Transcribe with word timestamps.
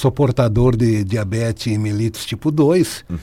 Sou 0.00 0.10
portador 0.10 0.78
de 0.78 1.04
diabetes 1.04 1.76
mellitus 1.76 2.24
tipo 2.24 2.50
2, 2.50 3.04
uhum. 3.10 3.18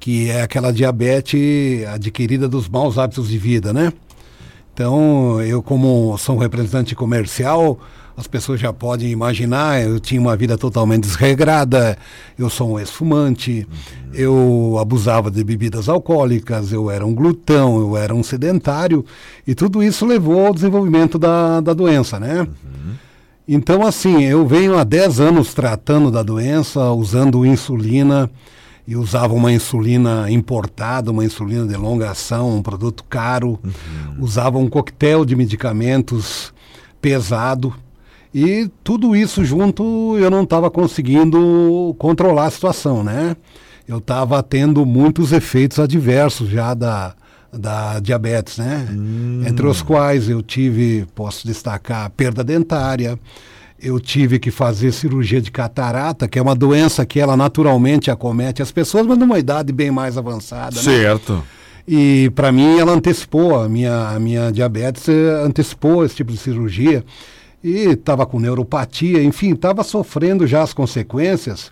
que 0.00 0.30
é 0.30 0.40
aquela 0.40 0.72
diabetes 0.72 1.86
adquirida 1.86 2.48
dos 2.48 2.66
maus 2.66 2.96
hábitos 2.96 3.28
de 3.28 3.36
vida, 3.36 3.74
né? 3.74 3.92
Então, 4.72 5.38
eu 5.42 5.62
como 5.62 6.16
sou 6.16 6.36
um 6.36 6.38
representante 6.38 6.94
comercial, 6.94 7.78
as 8.16 8.26
pessoas 8.26 8.58
já 8.58 8.72
podem 8.72 9.10
imaginar, 9.10 9.82
eu 9.82 10.00
tinha 10.00 10.18
uma 10.18 10.34
vida 10.34 10.56
totalmente 10.56 11.02
desregrada, 11.04 11.98
eu 12.38 12.48
sou 12.48 12.72
um 12.72 12.78
ex-fumante, 12.78 13.68
uhum. 13.68 14.14
eu 14.14 14.78
abusava 14.80 15.30
de 15.30 15.44
bebidas 15.44 15.90
alcoólicas, 15.90 16.72
eu 16.72 16.90
era 16.90 17.04
um 17.04 17.14
glutão, 17.14 17.78
eu 17.78 17.98
era 17.98 18.14
um 18.14 18.22
sedentário, 18.22 19.04
e 19.46 19.54
tudo 19.54 19.82
isso 19.82 20.06
levou 20.06 20.46
ao 20.46 20.54
desenvolvimento 20.54 21.18
da, 21.18 21.60
da 21.60 21.74
doença, 21.74 22.18
né? 22.18 22.40
Uhum. 22.40 22.94
Então, 23.46 23.86
assim, 23.86 24.22
eu 24.22 24.46
venho 24.46 24.76
há 24.78 24.84
10 24.84 25.20
anos 25.20 25.52
tratando 25.52 26.10
da 26.10 26.22
doença, 26.22 26.90
usando 26.92 27.44
insulina, 27.44 28.30
e 28.86 28.96
usava 28.96 29.34
uma 29.34 29.52
insulina 29.52 30.30
importada, 30.30 31.10
uma 31.10 31.24
insulina 31.24 31.66
de 31.66 31.76
longa 31.76 32.10
ação, 32.10 32.56
um 32.56 32.62
produto 32.62 33.04
caro, 33.04 33.58
uhum. 33.62 34.16
usava 34.20 34.58
um 34.58 34.68
coquetel 34.68 35.24
de 35.24 35.34
medicamentos 35.34 36.52
pesado, 37.00 37.74
e 38.34 38.68
tudo 38.82 39.14
isso 39.14 39.44
junto 39.44 40.16
eu 40.18 40.30
não 40.30 40.42
estava 40.42 40.70
conseguindo 40.70 41.94
controlar 41.98 42.46
a 42.46 42.50
situação, 42.50 43.04
né? 43.04 43.36
Eu 43.86 43.98
estava 43.98 44.42
tendo 44.42 44.84
muitos 44.84 45.30
efeitos 45.30 45.78
adversos 45.78 46.48
já 46.48 46.74
da, 46.74 47.14
da 47.58 48.00
diabetes, 48.00 48.58
né? 48.58 48.86
Hum. 48.90 49.42
Entre 49.46 49.66
os 49.66 49.82
quais 49.82 50.28
eu 50.28 50.42
tive, 50.42 51.06
posso 51.14 51.46
destacar, 51.46 52.10
perda 52.10 52.42
dentária, 52.42 53.18
eu 53.80 54.00
tive 54.00 54.38
que 54.38 54.50
fazer 54.50 54.92
cirurgia 54.92 55.40
de 55.40 55.50
catarata, 55.50 56.26
que 56.26 56.38
é 56.38 56.42
uma 56.42 56.54
doença 56.54 57.04
que 57.04 57.20
ela 57.20 57.36
naturalmente 57.36 58.10
acomete 58.10 58.62
as 58.62 58.72
pessoas, 58.72 59.06
mas 59.06 59.18
numa 59.18 59.38
idade 59.38 59.72
bem 59.72 59.90
mais 59.90 60.16
avançada. 60.16 60.76
Né? 60.76 60.82
Certo. 60.82 61.34
Né? 61.34 61.42
E 61.86 62.30
para 62.34 62.50
mim 62.50 62.78
ela 62.78 62.92
antecipou, 62.92 63.60
a 63.60 63.68
minha, 63.68 64.08
a 64.08 64.18
minha 64.18 64.50
diabetes 64.50 65.06
eh, 65.06 65.42
antecipou 65.44 66.04
esse 66.04 66.16
tipo 66.16 66.32
de 66.32 66.38
cirurgia 66.38 67.04
e 67.62 67.90
estava 67.90 68.24
com 68.24 68.40
neuropatia, 68.40 69.22
enfim, 69.22 69.52
estava 69.52 69.84
sofrendo 69.84 70.46
já 70.46 70.62
as 70.62 70.72
consequências. 70.72 71.70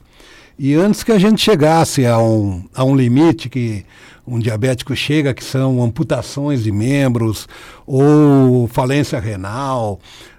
E 0.58 0.74
antes 0.74 1.02
que 1.02 1.12
a 1.12 1.18
gente 1.18 1.40
chegasse 1.40 2.06
a 2.06 2.18
um, 2.18 2.64
a 2.74 2.84
um 2.84 2.94
limite 2.94 3.48
que 3.48 3.84
um 4.26 4.38
diabético 4.38 4.94
chega, 4.94 5.34
que 5.34 5.42
são 5.42 5.82
amputações 5.82 6.62
de 6.62 6.70
membros, 6.70 7.48
ou 7.86 8.68
falência 8.68 9.18
renal, 9.18 9.98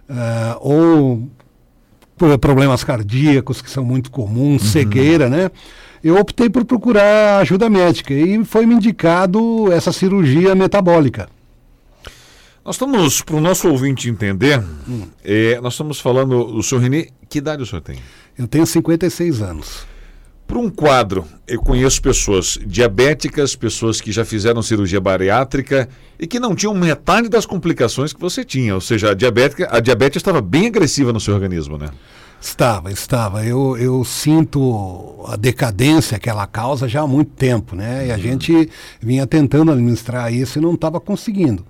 uh, 0.09 0.57
ou 0.59 1.27
problemas 2.39 2.83
cardíacos, 2.83 3.61
que 3.61 3.69
são 3.69 3.83
muito 3.83 4.09
comuns, 4.09 4.63
uhum. 4.63 4.69
cegueira, 4.69 5.29
né? 5.29 5.51
Eu 6.03 6.17
optei 6.17 6.49
por 6.49 6.65
procurar 6.65 7.39
ajuda 7.39 7.69
médica 7.69 8.13
e 8.13 8.43
foi 8.43 8.65
me 8.65 8.75
indicado 8.75 9.71
essa 9.71 9.91
cirurgia 9.91 10.53
metabólica. 10.53 11.29
Nós 12.63 12.75
estamos, 12.75 13.21
para 13.21 13.35
o 13.35 13.41
nosso 13.41 13.69
ouvinte 13.69 14.09
entender, 14.09 14.59
hum. 14.87 15.03
é, 15.23 15.59
nós 15.61 15.73
estamos 15.73 15.99
falando, 15.99 16.45
o 16.55 16.63
senhor 16.63 16.81
Renê, 16.81 17.09
que 17.29 17.39
idade 17.39 17.63
o 17.63 17.65
senhor 17.65 17.81
tem? 17.81 17.97
Eu 18.37 18.47
tenho 18.47 18.65
56 18.65 19.41
anos. 19.41 19.85
Para 20.45 20.59
um 20.59 20.69
quadro, 20.69 21.25
eu 21.47 21.59
conheço 21.61 22.01
pessoas 22.01 22.59
diabéticas, 22.65 23.55
pessoas 23.55 23.99
que 23.99 24.11
já 24.11 24.23
fizeram 24.25 24.61
cirurgia 24.61 24.99
bariátrica 24.99 25.89
e 26.19 26.27
que 26.27 26.39
não 26.39 26.53
tinham 26.53 26.73
metade 26.73 27.29
das 27.29 27.45
complicações 27.45 28.13
que 28.13 28.19
você 28.19 28.43
tinha. 28.43 28.75
Ou 28.75 28.81
seja, 28.81 29.11
a, 29.11 29.13
diabética, 29.13 29.67
a 29.71 29.79
diabetes 29.79 30.17
estava 30.17 30.41
bem 30.41 30.67
agressiva 30.67 31.11
no 31.11 31.19
seu 31.19 31.33
organismo, 31.33 31.77
né? 31.77 31.89
Estava, 32.39 32.91
estava. 32.91 33.45
Eu, 33.45 33.77
eu 33.77 34.03
sinto 34.03 35.23
a 35.27 35.37
decadência 35.37 36.19
que 36.19 36.29
ela 36.29 36.45
causa 36.45 36.89
já 36.89 37.01
há 37.01 37.07
muito 37.07 37.31
tempo, 37.31 37.73
né? 37.73 38.07
E 38.07 38.11
a 38.11 38.15
uhum. 38.15 38.21
gente 38.21 38.69
vinha 39.01 39.25
tentando 39.25 39.71
administrar 39.71 40.31
isso 40.31 40.59
e 40.59 40.61
não 40.61 40.73
estava 40.73 40.99
conseguindo. 40.99 41.65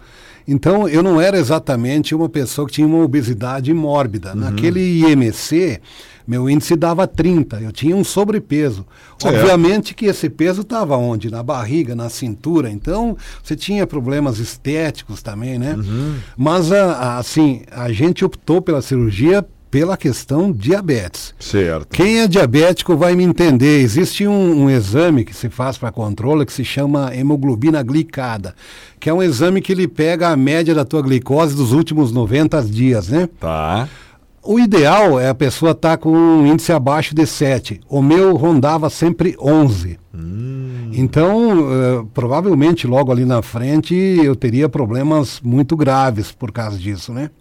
Então, 0.48 0.88
eu 0.88 1.02
não 1.02 1.20
era 1.22 1.38
exatamente 1.38 2.14
uma 2.14 2.28
pessoa 2.28 2.68
que 2.68 2.74
tinha 2.74 2.88
uma 2.88 3.04
obesidade 3.04 3.74
mórbida. 3.74 4.34
Uhum. 4.34 4.42
Naquele 4.42 4.80
IMC, 5.02 5.80
meu 6.28 6.50
índice 6.50 6.76
dava 6.76 7.08
30, 7.08 7.62
eu 7.62 7.72
tinha 7.72 7.96
um 7.96 8.04
sobrepeso. 8.04 8.86
Obviamente 9.24 9.94
que 9.94 10.06
esse 10.06 10.30
peso 10.30 10.62
estava 10.62 10.98
onde? 10.98 11.30
Na 11.30 11.44
barriga, 11.44 11.96
na 11.96 12.10
cintura. 12.10 12.70
Então, 12.70 13.18
você 13.42 13.56
tinha 13.56 13.88
problemas 13.88 14.40
estéticos 14.40 15.22
também, 15.22 15.58
né? 15.58 15.76
Uhum. 15.76 16.16
Mas, 16.38 16.72
assim, 16.72 17.62
a 17.72 17.92
gente 17.92 18.26
optou 18.26 18.62
pela 18.62 18.82
cirurgia 18.82 19.46
pela 19.74 19.98
questão 19.98 20.52
diabetes. 20.52 21.34
Certo. 21.40 21.88
Quem 21.88 22.20
é 22.20 22.28
diabético 22.28 22.96
vai 22.96 23.16
me 23.16 23.24
entender. 23.24 23.80
Existe 23.80 24.28
um, 24.28 24.66
um 24.66 24.70
exame 24.70 25.26
que 25.26 25.36
se 25.36 25.50
faz 25.50 25.80
para 25.80 25.92
controle 25.92 26.46
que 26.46 26.54
se 26.54 26.64
chama 26.64 27.12
hemoglobina 27.16 27.82
glicada, 27.82 28.54
que 29.00 29.10
é 29.10 29.14
um 29.14 29.24
exame 29.24 29.62
que 29.62 29.72
ele 29.72 29.88
pega 29.88 30.30
a 30.30 30.38
média 30.38 30.76
da 30.76 30.86
tua 30.86 31.02
glicose 31.02 31.56
dos 31.56 31.72
últimos 31.72 32.12
90 32.12 32.62
dias, 32.66 33.10
né? 33.10 33.28
Tá. 33.40 33.90
O 34.44 34.60
ideal 34.60 35.20
é 35.20 35.30
a 35.30 35.34
pessoa 35.34 35.72
estar 35.72 35.92
tá 35.92 35.98
com 35.98 36.12
um 36.12 36.46
índice 36.46 36.72
abaixo 36.72 37.16
de 37.16 37.26
7. 37.26 37.82
O 37.90 38.00
meu 38.00 38.36
rondava 38.36 38.92
sempre 38.92 39.36
11. 39.42 39.98
Hum. 40.14 40.92
Então, 40.94 41.62
uh, 41.62 42.06
provavelmente 42.14 42.86
logo 42.86 43.12
ali 43.12 43.26
na 43.26 43.42
frente 43.42 43.96
eu 43.96 44.36
teria 44.36 44.70
problemas 44.70 45.42
muito 45.42 45.76
graves 45.76 46.32
por 46.32 46.52
causa 46.52 46.78
disso, 46.78 47.12
né? 47.12 47.32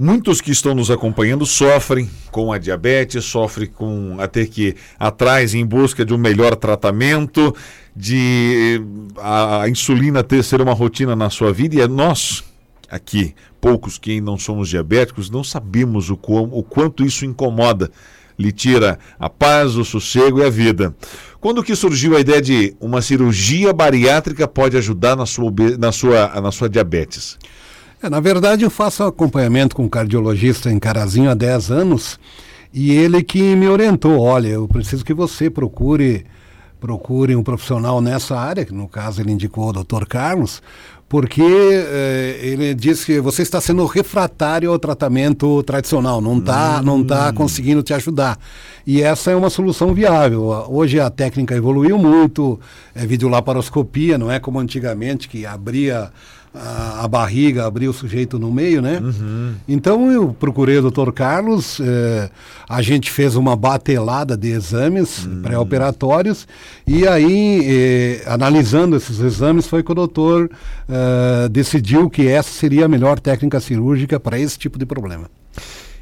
Muitos 0.00 0.40
que 0.40 0.52
estão 0.52 0.76
nos 0.76 0.92
acompanhando 0.92 1.44
sofrem 1.44 2.08
com 2.30 2.52
a 2.52 2.58
diabetes, 2.58 3.24
sofrem 3.24 3.66
com 3.66 4.14
a 4.20 4.28
ter 4.28 4.46
que 4.46 4.68
ir 4.68 4.76
atrás 4.96 5.54
em 5.54 5.66
busca 5.66 6.04
de 6.04 6.14
um 6.14 6.16
melhor 6.16 6.54
tratamento, 6.54 7.52
de 7.96 8.80
a, 9.16 9.62
a 9.62 9.68
insulina 9.68 10.22
ter 10.22 10.44
ser 10.44 10.60
uma 10.60 10.72
rotina 10.72 11.16
na 11.16 11.28
sua 11.30 11.52
vida 11.52 11.74
e 11.74 11.80
é 11.80 11.88
nós 11.88 12.44
aqui, 12.88 13.34
poucos 13.60 13.98
que 13.98 14.20
não 14.20 14.38
somos 14.38 14.68
diabéticos, 14.68 15.28
não 15.30 15.42
sabemos 15.42 16.10
o, 16.10 16.16
quão, 16.16 16.44
o 16.44 16.62
quanto 16.62 17.04
isso 17.04 17.24
incomoda, 17.24 17.90
lhe 18.38 18.52
tira 18.52 19.00
a 19.18 19.28
paz, 19.28 19.74
o 19.74 19.84
sossego 19.84 20.38
e 20.38 20.44
a 20.44 20.48
vida. 20.48 20.94
Quando 21.40 21.60
que 21.60 21.74
surgiu 21.74 22.16
a 22.16 22.20
ideia 22.20 22.40
de 22.40 22.72
uma 22.78 23.02
cirurgia 23.02 23.72
bariátrica 23.72 24.46
pode 24.46 24.76
ajudar 24.76 25.16
na 25.16 25.26
sua, 25.26 25.52
na 25.76 25.90
sua, 25.90 26.40
na 26.40 26.52
sua 26.52 26.68
diabetes? 26.68 27.36
É, 28.00 28.08
na 28.08 28.20
verdade, 28.20 28.64
eu 28.64 28.70
faço 28.70 29.02
acompanhamento 29.02 29.74
com 29.74 29.84
um 29.84 29.88
cardiologista 29.88 30.70
em 30.70 30.78
Carazinho 30.78 31.30
há 31.30 31.34
10 31.34 31.70
anos 31.72 32.18
e 32.72 32.92
ele 32.92 33.24
que 33.24 33.56
me 33.56 33.66
orientou, 33.66 34.20
olha, 34.20 34.48
eu 34.48 34.68
preciso 34.68 35.04
que 35.04 35.12
você 35.12 35.50
procure 35.50 36.24
procure 36.80 37.34
um 37.34 37.42
profissional 37.42 38.00
nessa 38.00 38.38
área, 38.38 38.64
que 38.64 38.72
no 38.72 38.86
caso 38.86 39.20
ele 39.20 39.32
indicou 39.32 39.68
o 39.68 39.72
Dr. 39.72 40.04
Carlos, 40.08 40.62
porque 41.08 41.42
eh, 41.42 42.38
ele 42.40 42.72
disse 42.72 43.06
que 43.06 43.20
você 43.20 43.42
está 43.42 43.60
sendo 43.60 43.84
refratário 43.84 44.70
ao 44.70 44.78
tratamento 44.78 45.60
tradicional, 45.64 46.20
não 46.20 46.38
está 46.38 46.78
hum. 46.78 46.84
não 46.84 47.04
tá 47.04 47.32
conseguindo 47.32 47.82
te 47.82 47.92
ajudar. 47.94 48.38
E 48.86 49.02
essa 49.02 49.30
é 49.32 49.34
uma 49.34 49.50
solução 49.50 49.92
viável. 49.92 50.44
Hoje 50.68 51.00
a 51.00 51.10
técnica 51.10 51.56
evoluiu 51.56 51.98
muito, 51.98 52.60
é 52.94 53.04
videolaparoscopia, 53.04 54.16
não 54.16 54.30
é 54.30 54.38
como 54.38 54.60
antigamente 54.60 55.28
que 55.28 55.44
abria 55.44 56.12
a, 56.54 57.04
a, 57.04 57.08
barriga, 57.08 57.66
abrir 57.66 57.88
o 57.88 57.92
sujeito 57.92 58.38
no 58.38 58.50
meio, 58.50 58.80
né? 58.80 58.98
Uhum. 58.98 59.54
Então 59.68 60.10
eu 60.10 60.34
procurei 60.38 60.78
o 60.78 60.82
doutor 60.82 61.12
Carlos, 61.12 61.80
eh, 61.80 62.30
a 62.68 62.82
gente 62.82 63.10
fez 63.10 63.36
uma 63.36 63.54
batelada 63.54 64.36
de 64.36 64.48
exames 64.48 65.24
uhum. 65.24 65.42
pré-operatórios 65.42 66.46
e 66.86 67.06
aí, 67.06 67.62
eh, 67.66 68.22
analisando 68.26 68.96
esses 68.96 69.20
exames, 69.20 69.66
foi 69.66 69.82
que 69.82 69.92
o 69.92 69.94
doutor 69.94 70.50
eh, 70.88 71.48
decidiu 71.50 72.08
que 72.08 72.26
essa 72.26 72.50
seria 72.50 72.86
a 72.86 72.88
melhor 72.88 73.20
técnica 73.20 73.60
cirúrgica 73.60 74.18
para 74.18 74.38
esse 74.38 74.58
tipo 74.58 74.78
de 74.78 74.86
problema. 74.86 75.28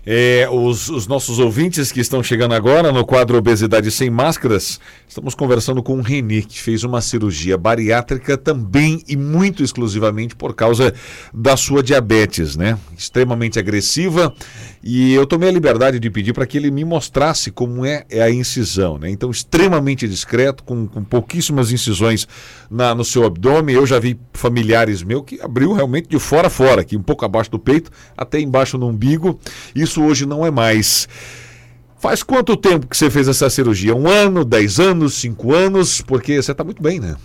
É, 0.09 0.49
os, 0.49 0.89
os, 0.89 1.09
nossos 1.09 1.41
ouvintes 1.41 1.91
que 1.91 1.99
estão 1.99 2.23
chegando 2.23 2.55
agora 2.55 2.93
no 2.93 3.05
quadro 3.05 3.37
Obesidade 3.37 3.91
Sem 3.91 4.09
Máscaras, 4.09 4.79
estamos 5.09 5.35
conversando 5.35 5.83
com 5.83 5.99
o 5.99 6.01
Reni, 6.01 6.43
que 6.43 6.63
fez 6.63 6.85
uma 6.85 7.01
cirurgia 7.01 7.59
bariátrica 7.59 8.39
também 8.39 9.03
e 9.09 9.17
muito 9.17 9.65
exclusivamente 9.65 10.37
por 10.37 10.55
causa 10.55 10.95
da 11.35 11.57
sua 11.57 11.83
diabetes, 11.83 12.55
né? 12.55 12.79
Extremamente 12.97 13.59
agressiva 13.59 14.33
e 14.89 15.13
eu 15.15 15.27
tomei 15.27 15.49
a 15.49 15.53
liberdade 15.53 15.99
de 15.99 16.09
pedir 16.09 16.33
para 16.33 16.47
que 16.47 16.57
ele 16.57 16.71
me 16.71 16.85
mostrasse 16.85 17.51
como 17.51 17.85
é, 17.85 18.05
é, 18.09 18.23
a 18.23 18.31
incisão. 18.31 18.97
Né? 18.99 19.11
Então, 19.11 19.33
extremamente 19.33 20.07
discreto, 20.07 20.63
com, 20.63 20.87
com 20.87 21.03
pouquíssimas 21.03 21.73
incisões 21.73 22.29
na, 22.71 22.95
no 22.95 23.05
seu 23.05 23.25
abdômen. 23.25 23.75
Eu 23.75 23.85
já 23.85 23.99
vi 23.99 24.17
familiares 24.33 25.03
meus 25.03 25.25
que 25.27 25.41
abriu 25.41 25.73
realmente 25.73 26.09
de 26.09 26.21
fora 26.21 26.47
a 26.47 26.51
fora, 26.51 26.83
aqui 26.83 26.97
um 26.97 27.03
pouco 27.03 27.25
abaixo 27.25 27.51
do 27.51 27.59
peito, 27.59 27.91
até 28.17 28.39
embaixo 28.39 28.79
no 28.79 28.87
umbigo. 28.87 29.41
Isso 29.75 29.96
hoje 30.01 30.27
não 30.27 30.45
é 30.45 30.51
mais. 30.51 31.09
Faz 31.99 32.23
quanto 32.23 32.57
tempo 32.57 32.87
que 32.87 32.97
você 32.97 33.11
fez 33.11 33.27
essa 33.27 33.49
cirurgia? 33.49 33.95
Um 33.95 34.09
ano, 34.09 34.45
dez 34.45 34.79
anos, 34.79 35.15
cinco 35.15 35.55
anos? 35.55 36.01
Porque 36.01 36.41
você 36.41 36.53
está 36.53 36.63
muito 36.63 36.83
bem, 36.83 37.01
né? 37.01 37.17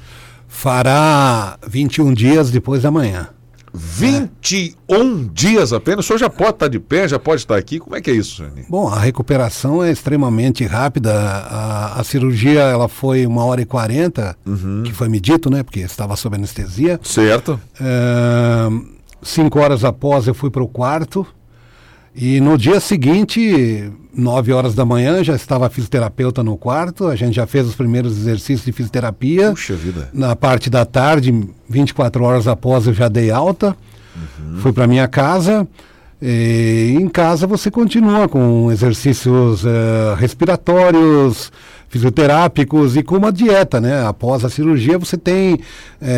Fará 0.47 1.57
21 1.67 2.13
dias 2.13 2.51
depois 2.51 2.81
da 2.81 2.91
manhã. 2.91 3.29
21 3.73 5.27
dias 5.33 5.71
apenas? 5.71 6.03
O 6.05 6.07
senhor 6.07 6.19
já 6.19 6.29
pode 6.29 6.51
estar 6.51 6.67
de 6.67 6.79
pé, 6.79 7.07
já 7.07 7.17
pode 7.17 7.41
estar 7.41 7.55
aqui? 7.55 7.79
Como 7.79 7.95
é 7.95 8.01
que 8.01 8.11
é 8.11 8.13
isso, 8.13 8.43
Jani? 8.43 8.65
Bom, 8.69 8.87
a 8.87 8.99
recuperação 8.99 9.83
é 9.83 9.91
extremamente 9.91 10.65
rápida. 10.65 11.13
A, 11.13 11.99
a 11.99 12.03
cirurgia 12.03 12.61
ela 12.61 12.87
foi 12.87 13.25
uma 13.25 13.45
hora 13.45 13.61
e 13.61 13.65
quarenta, 13.65 14.35
que 14.83 14.91
foi 14.91 15.07
me 15.07 15.19
dito, 15.19 15.49
né? 15.49 15.63
Porque 15.63 15.79
estava 15.79 16.15
sob 16.15 16.35
anestesia. 16.35 16.99
Certo. 17.03 17.59
É, 17.79 18.67
cinco 19.21 19.59
horas 19.59 19.83
após 19.85 20.27
eu 20.27 20.33
fui 20.33 20.49
para 20.49 20.63
o 20.63 20.67
quarto. 20.67 21.25
E 22.15 22.41
no 22.41 22.57
dia 22.57 22.79
seguinte, 22.79 23.91
9 24.13 24.51
horas 24.51 24.75
da 24.75 24.85
manhã, 24.85 25.23
já 25.23 25.35
estava 25.35 25.67
a 25.67 25.69
fisioterapeuta 25.69 26.43
no 26.43 26.57
quarto. 26.57 27.07
A 27.07 27.15
gente 27.15 27.35
já 27.35 27.47
fez 27.47 27.65
os 27.67 27.75
primeiros 27.75 28.17
exercícios 28.17 28.65
de 28.65 28.71
fisioterapia. 28.71 29.51
Puxa 29.51 29.75
vida. 29.75 30.09
Na 30.13 30.35
parte 30.35 30.69
da 30.69 30.85
tarde, 30.85 31.33
24 31.69 32.23
horas 32.23 32.47
após, 32.47 32.87
eu 32.87 32.93
já 32.93 33.07
dei 33.07 33.31
alta. 33.31 33.75
Fui 34.59 34.73
para 34.73 34.87
minha 34.87 35.07
casa. 35.07 35.67
E 36.21 36.95
em 36.99 37.07
casa 37.09 37.47
você 37.47 37.71
continua 37.71 38.27
com 38.27 38.71
exercícios 38.71 39.65
eh, 39.65 40.15
respiratórios, 40.19 41.51
fisioterápicos 41.89 42.95
e 42.95 43.03
com 43.03 43.17
uma 43.17 43.31
dieta, 43.31 43.81
né? 43.81 44.05
Após 44.05 44.45
a 44.45 44.49
cirurgia 44.49 44.97
você 44.97 45.17
tem 45.17 45.59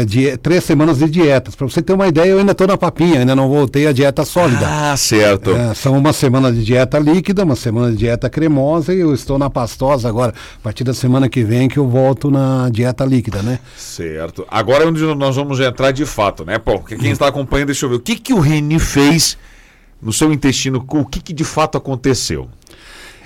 die- 0.06 0.38
três 0.38 0.64
semanas 0.64 1.00
de 1.00 1.10
dietas. 1.10 1.56
Para 1.56 1.68
você 1.68 1.82
ter 1.82 1.94
uma 1.94 2.08
ideia, 2.08 2.28
eu 2.30 2.40
ainda 2.40 2.52
estou 2.52 2.68
na 2.68 2.78
papinha, 2.78 3.22
ainda 3.22 3.36
não 3.36 3.50
voltei 3.50 3.88
à 3.88 3.92
dieta 3.92 4.24
sólida. 4.26 4.68
Ah, 4.68 4.96
certo. 4.98 5.52
É, 5.52 5.74
são 5.74 5.98
uma 5.98 6.14
semana 6.14 6.52
de 6.52 6.64
dieta 6.64 7.00
líquida, 7.00 7.44
uma 7.44 7.56
semana 7.56 7.90
de 7.92 7.98
dieta 7.98 8.30
cremosa 8.30 8.94
e 8.94 9.00
eu 9.00 9.14
estou 9.14 9.40
na 9.40 9.50
pastosa 9.50 10.08
agora. 10.10 10.34
A 10.60 10.64
partir 10.64 10.84
da 10.84 10.94
semana 10.94 11.28
que 11.28 11.44
vem 11.44 11.68
que 11.68 11.78
eu 11.80 11.88
volto 11.88 12.30
na 12.30 12.70
dieta 12.70 13.04
líquida, 13.06 13.42
né? 13.42 13.58
Certo. 13.78 14.46
Agora 14.50 14.84
é 14.84 14.88
onde 14.88 15.02
nós 15.16 15.36
vamos 15.36 15.60
entrar 15.60 15.92
de 15.92 16.06
fato, 16.06 16.46
né, 16.46 16.60
Paulo? 16.60 16.82
Porque 16.82 16.98
quem 16.98 17.12
está 17.12 17.28
acompanhando, 17.28 17.68
deixa 17.68 17.86
eu 17.86 17.90
ver. 17.90 17.96
O 17.96 18.00
que, 18.00 18.16
que 18.16 18.34
o 18.34 18.40
Reni 18.40 18.78
fez 18.80 19.38
no 20.04 20.14
seu 20.14 20.32
intestino? 20.32 20.84
O 20.88 21.06
que, 21.06 21.20
que 21.20 21.34
de 21.34 21.44
fato 21.44 21.78
aconteceu? 21.78 22.50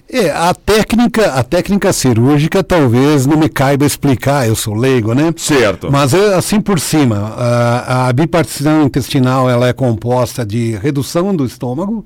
É, 0.10 0.32
a 0.32 0.54
técnica, 0.54 1.34
a 1.34 1.44
técnica 1.44 1.92
cirúrgica 1.92 2.64
talvez 2.64 3.26
não 3.26 3.36
me 3.36 3.50
caiba 3.50 3.86
explicar, 3.86 4.48
eu 4.48 4.56
sou 4.56 4.74
leigo, 4.74 5.14
né? 5.14 5.34
Certo. 5.36 5.92
Mas 5.92 6.14
é 6.14 6.34
assim 6.34 6.62
por 6.62 6.80
cima, 6.80 7.34
a, 7.36 8.08
a 8.08 8.14
bipartição 8.14 8.84
intestinal 8.84 9.50
ela 9.50 9.68
é 9.68 9.74
composta 9.74 10.46
de 10.46 10.78
redução 10.78 11.36
do 11.36 11.44
estômago, 11.44 12.06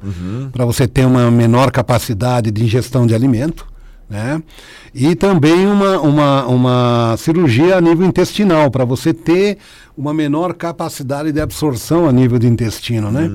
para 0.51 0.65
você 0.65 0.87
ter 0.87 1.05
uma 1.05 1.29
menor 1.29 1.69
capacidade 1.69 2.49
de 2.49 2.63
ingestão 2.63 3.05
de 3.05 3.13
alimento, 3.13 3.67
né? 4.11 4.43
E 4.93 5.15
também 5.15 5.65
uma, 5.65 5.99
uma, 6.01 6.45
uma 6.47 7.15
cirurgia 7.17 7.77
a 7.77 7.81
nível 7.81 8.05
intestinal, 8.05 8.69
para 8.69 8.83
você 8.83 9.13
ter 9.13 9.57
uma 9.97 10.13
menor 10.13 10.53
capacidade 10.53 11.31
de 11.31 11.39
absorção 11.39 12.07
a 12.07 12.11
nível 12.11 12.37
do 12.39 12.45
intestino, 12.47 13.09
né? 13.11 13.29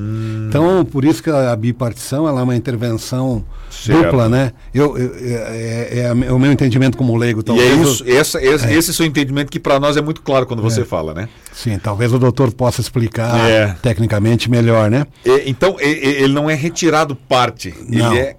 Então, 0.49 0.84
por 0.84 1.05
isso 1.05 1.23
que 1.23 1.31
a, 1.31 1.55
bipartição 1.56 2.28
ela 2.28 2.40
é 2.40 2.43
uma 2.44 2.56
intervenção 2.56 3.44
Certo. 3.70 4.02
dupla, 4.05 4.28
né? 4.28 4.52
Eu, 4.75 4.96
eu- 4.99 5.14
é, 5.19 5.88
é- 6.00 6.26
é 6.26 6.32
o 6.32 6.38
meu 6.38 6.50
entendimento 6.52 6.96
como 6.99 7.17
leigo, 7.17 7.40
E 7.40 7.43
talvez. 7.43 7.70
é 7.70 7.75
eu- 7.75 7.82
isso, 7.82 8.05
essa, 8.06 8.43
esse, 8.43 8.67
esse 8.72 8.90
é 8.90 8.93
o 8.93 8.94
seu 8.94 9.06
entendimento 9.06 9.50
que 9.50 9.61
para 9.61 9.79
nós 9.81 9.96
é 9.96 10.02
muito 10.02 10.20
claro 10.22 10.46
quando 10.46 10.62
você 10.62 10.84
fala, 10.84 11.14
né? 11.14 11.29
Sim, 11.52 11.79
talvez 11.79 12.12
o 12.12 12.19
doutor 12.19 12.52
possa 12.52 12.81
explicar 12.81 13.38
É. 13.49 13.75
tecnicamente 13.81 14.50
melhor, 14.50 14.90
né? 14.90 15.06
E- 15.25 15.44
então, 15.46 15.76
e- 15.81 15.84
e- 15.84 16.22
ele 16.25 16.32
não 16.34 16.50
é 16.50 16.55
retirado 16.55 17.14
parte. 17.14 17.72
Não. 17.88 18.12
Ele 18.12 18.20
é 18.20 18.37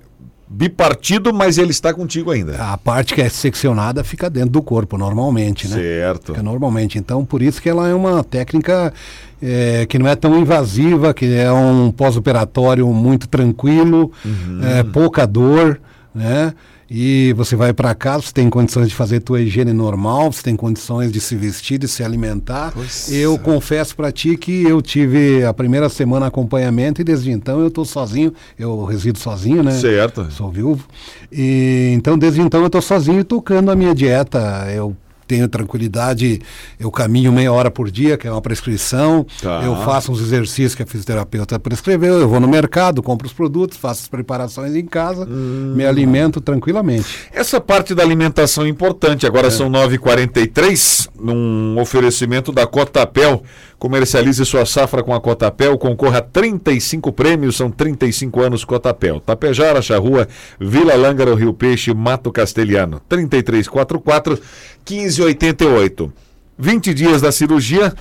bipartido, 0.49 1.33
mas 1.33 1.57
ele 1.57 1.71
está 1.71 1.93
contigo 1.93 2.31
ainda. 2.31 2.55
A 2.61 2.77
parte 2.77 3.13
que 3.13 3.21
é 3.21 3.29
seccionada 3.29 4.03
fica 4.03 4.29
dentro 4.29 4.51
do 4.51 4.61
corpo, 4.61 4.97
normalmente, 4.97 5.67
né? 5.67 5.75
Certo. 5.75 6.27
Fica 6.33 6.41
normalmente. 6.43 6.97
Então, 6.97 7.25
por 7.25 7.41
isso 7.41 7.61
que 7.61 7.69
ela 7.69 7.87
é 7.87 7.93
uma 7.93 8.23
técnica 8.23 8.93
é, 9.41 9.85
que 9.87 9.99
não 9.99 10.07
é 10.07 10.15
tão 10.15 10.39
invasiva, 10.39 11.13
que 11.13 11.25
é 11.35 11.51
um 11.51 11.91
pós-operatório 11.91 12.87
muito 12.87 13.27
tranquilo, 13.27 14.11
Uhum. 14.25 14.59
é, 14.63 14.83
pouca 14.83 15.25
dor, 15.27 15.79
né? 16.15 16.53
E 16.89 17.33
você 17.33 17.55
vai 17.55 17.73
para 17.73 17.93
casa, 17.93 18.23
você 18.23 18.33
tem 18.33 18.49
condições 18.49 18.89
de 18.89 18.95
fazer 18.95 19.19
tua 19.19 19.41
higiene 19.41 19.73
normal, 19.73 20.31
você 20.31 20.43
tem 20.43 20.55
condições 20.55 21.11
de 21.11 21.19
se 21.19 21.35
vestir, 21.35 21.77
de 21.77 21.87
se 21.87 22.03
alimentar. 22.03 22.71
Pois 22.73 23.11
eu 23.11 23.35
é. 23.35 23.37
confesso 23.37 23.95
para 23.95 24.11
ti 24.11 24.37
que 24.37 24.63
eu 24.63 24.81
tive 24.81 25.43
a 25.43 25.53
primeira 25.53 25.89
semana 25.89 26.27
acompanhamento 26.27 27.01
e 27.01 27.03
desde 27.03 27.31
então 27.31 27.59
eu 27.59 27.67
estou 27.67 27.83
sozinho, 27.83 28.33
eu 28.57 28.85
resido 28.85 29.19
sozinho, 29.19 29.61
né? 29.61 29.71
Certo. 29.71 30.31
Sou 30.31 30.49
viúvo. 30.49 30.85
E 31.31 31.91
então 31.93 32.17
desde 32.17 32.41
então 32.41 32.61
eu 32.61 32.67
estou 32.67 32.81
sozinho 32.81 33.23
tocando 33.23 33.69
a 33.69 33.75
minha 33.75 33.93
dieta. 33.93 34.67
Eu 34.73 34.95
tenho 35.27 35.47
tranquilidade, 35.47 36.41
eu 36.79 36.89
caminho 36.89 37.31
meia 37.31 37.51
hora 37.51 37.69
por 37.69 37.91
dia, 37.91 38.17
que 38.17 38.27
é 38.27 38.31
uma 38.31 38.41
prescrição. 38.41 39.25
Tá. 39.41 39.61
Eu 39.63 39.75
faço 39.77 40.11
os 40.11 40.21
exercícios 40.21 40.73
que 40.73 40.83
a 40.83 40.85
fisioterapeuta 40.85 41.59
prescreveu, 41.59 42.19
eu 42.19 42.29
vou 42.29 42.39
no 42.39 42.47
mercado, 42.47 43.03
compro 43.03 43.27
os 43.27 43.33
produtos, 43.33 43.77
faço 43.77 44.03
as 44.03 44.07
preparações 44.07 44.75
em 44.75 44.85
casa, 44.85 45.25
me 45.25 45.85
alimento 45.85 46.39
tranquilamente. 46.39 47.27
Essa 47.33 47.59
parte 47.59 47.93
da 47.93 48.03
alimentação 48.03 48.65
é 48.65 48.69
importante. 48.69 49.27
Agora 49.27 49.51
são 49.51 49.69
9h43, 49.69 51.09
num 51.19 51.79
oferecimento 51.79 52.51
da 52.51 52.65
Cotapel. 52.65 53.43
Comercialize 53.79 54.43
sua 54.43 54.65
safra 54.65 55.03
com 55.03 55.13
a 55.13 55.21
Cotapel, 55.21 55.77
concorra 55.77 56.17
a 56.17 56.21
35 56.21 57.11
prêmios, 57.11 57.55
são 57.55 57.69
35 57.69 58.41
anos 58.41 58.65
Cotapel. 58.65 59.19
Tapejara, 59.19 59.81
Charrua, 59.83 60.27
Vila 60.59 60.95
Lângaro, 60.95 61.35
Rio 61.35 61.53
Peixe, 61.53 61.93
Mato 61.93 62.31
Castelhano. 62.31 62.99
3344 63.07 64.39
1588. 64.89 66.11
20 66.57 66.93
dias 66.93 67.21
da 67.21 67.31
cirurgia, 67.31 67.93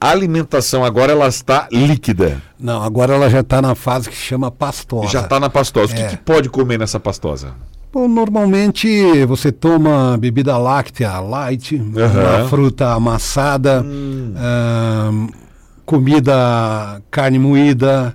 a 0.00 0.10
alimentação 0.10 0.84
agora 0.84 1.12
ela 1.12 1.28
está 1.28 1.68
líquida. 1.70 2.42
Não, 2.58 2.82
agora 2.82 3.14
ela 3.14 3.30
já 3.30 3.38
está 3.40 3.62
na 3.62 3.76
fase 3.76 4.10
que 4.10 4.16
chama 4.16 4.50
pastosa. 4.50 5.08
Já 5.08 5.20
está 5.20 5.38
na 5.38 5.48
pastosa. 5.48 5.92
O 5.92 5.96
que, 5.96 6.02
É. 6.02 6.08
que 6.08 6.16
pode 6.16 6.48
comer 6.48 6.76
nessa 6.78 6.98
pastosa? 6.98 7.54
Bom, 7.94 8.08
normalmente 8.08 9.24
você 9.24 9.52
toma 9.52 10.18
bebida 10.18 10.58
láctea 10.58 11.20
light, 11.20 11.76
uma 11.76 12.48
fruta 12.48 12.92
amassada, 12.92 13.84
ahn, 14.36 15.28
comida 15.86 17.00
carne 17.08 17.38
moída, 17.38 18.12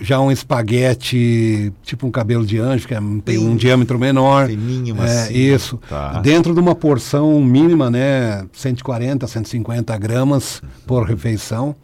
já 0.00 0.18
um 0.18 0.32
espaguete, 0.32 1.72
tipo 1.84 2.08
um 2.08 2.10
cabelo 2.10 2.44
de 2.44 2.58
anjo, 2.58 2.88
que 2.88 2.94
é- 2.94 3.00
tem 3.24 3.38
um 3.38 3.54
diâmetro 3.54 4.00
menor. 4.00 4.48
Fininho, 4.48 4.96
É, 4.96 4.98
macio. 4.98 5.36
isso. 5.36 5.78
Tá. 5.88 6.18
Dentro 6.20 6.52
de 6.52 6.58
uma 6.58 6.74
porção 6.74 7.40
mínima, 7.44 7.88
né? 7.88 8.44
140, 8.52 9.28
150 9.28 9.96
gramas 9.96 10.60
por 10.88 11.04
refeição. 11.04 11.76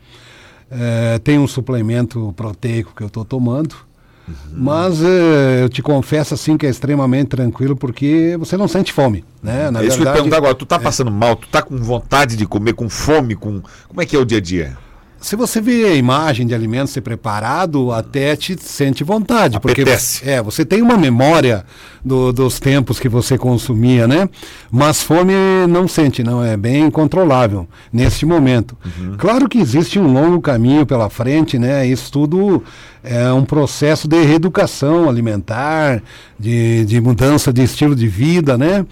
É, 0.68 1.20
tem 1.20 1.38
um 1.38 1.46
suplemento 1.46 2.32
proteico 2.36 2.92
que 2.96 3.04
eu 3.04 3.06
estou 3.06 3.24
tomando. 3.24 3.85
Mas 4.52 5.02
é, 5.02 5.62
eu 5.62 5.68
te 5.68 5.82
confesso 5.82 6.34
assim 6.34 6.56
que 6.56 6.66
é 6.66 6.70
extremamente 6.70 7.28
tranquilo 7.28 7.76
porque 7.76 8.36
você 8.38 8.56
não 8.56 8.66
sente 8.66 8.92
fome, 8.92 9.24
né? 9.42 9.70
Na 9.70 9.82
é 9.82 9.86
isso 9.86 9.96
que 9.96 10.02
eu 10.02 10.06
ia 10.06 10.12
verdade, 10.12 10.14
perguntar 10.14 10.36
agora. 10.38 10.54
Tu 10.54 10.66
tá 10.66 10.78
passando 10.78 11.10
mal, 11.10 11.36
tu 11.36 11.48
tá 11.48 11.62
com 11.62 11.76
vontade 11.76 12.36
de 12.36 12.46
comer, 12.46 12.74
com 12.74 12.88
fome, 12.88 13.34
com. 13.34 13.62
Como 13.88 14.02
é 14.02 14.06
que 14.06 14.16
é 14.16 14.18
o 14.18 14.24
dia 14.24 14.38
a 14.38 14.40
dia? 14.40 14.76
Se 15.20 15.34
você 15.34 15.60
vê 15.60 15.84
a 15.86 15.94
imagem 15.94 16.46
de 16.46 16.54
alimento 16.54 16.88
ser 16.88 17.00
preparado, 17.00 17.90
até 17.92 18.36
te 18.36 18.56
sente 18.60 19.02
vontade. 19.02 19.56
Apetece. 19.56 20.18
Porque 20.20 20.30
é, 20.30 20.42
você 20.42 20.64
tem 20.64 20.82
uma 20.82 20.96
memória 20.96 21.64
do- 22.04 22.32
dos 22.32 22.60
tempos 22.60 23.00
que 23.00 23.08
você 23.08 23.36
consumia, 23.36 24.06
né? 24.06 24.28
Mas 24.70 25.02
fome 25.02 25.32
não 25.68 25.88
sente, 25.88 26.22
não. 26.22 26.44
É 26.44 26.56
bem 26.56 26.90
controlável 26.90 27.66
neste 27.92 28.24
momento. 28.26 28.76
Claro 29.18 29.48
que 29.48 29.58
existe 29.58 29.98
um 29.98 30.12
longo 30.12 30.40
caminho 30.40 30.84
pela 30.86 31.08
frente, 31.10 31.58
né? 31.58 31.86
Isso 31.86 32.12
tudo 32.12 32.62
é 33.02 33.32
um 33.32 33.44
processo 33.44 34.06
de 34.06 34.22
reeducação 34.22 35.08
alimentar, 35.08 36.02
de, 36.38 36.84
de 36.84 37.00
mudança 37.00 37.52
de 37.52 37.62
estilo 37.62 37.94
de 37.96 38.06
vida, 38.06 38.56
né? 38.58 38.84